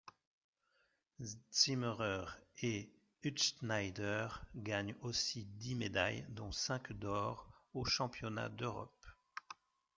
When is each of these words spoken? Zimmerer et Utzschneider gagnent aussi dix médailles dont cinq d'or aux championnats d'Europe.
Zimmerer 1.51 2.25
et 2.63 2.89
Utzschneider 3.21 4.29
gagnent 4.55 4.95
aussi 5.01 5.45
dix 5.45 5.75
médailles 5.75 6.25
dont 6.29 6.51
cinq 6.51 6.91
d'or 6.93 7.47
aux 7.75 7.85
championnats 7.85 8.49
d'Europe. 8.49 9.05